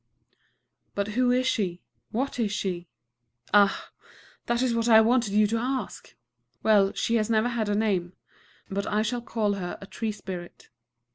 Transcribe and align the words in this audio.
But 0.95 1.09
who 1.09 1.29
is 1.29 1.45
she? 1.45 1.83
what 2.09 2.39
is 2.39 2.51
she?... 2.51 2.87
Ah! 3.53 3.91
that 4.47 4.63
is 4.63 4.73
what 4.73 4.89
I 4.89 4.99
wanted 4.99 5.33
you 5.33 5.45
to 5.45 5.57
ask. 5.59 6.15
Well, 6.63 6.91
she 6.93 7.17
has 7.17 7.29
never 7.29 7.49
had 7.49 7.69
a 7.69 7.75
name; 7.75 8.13
but 8.67 8.87
I 8.87 9.03
shall 9.03 9.21
call 9.21 9.53
her 9.53 9.77
a 9.79 9.85
tree 9.85 10.11
spirit. 10.11 10.69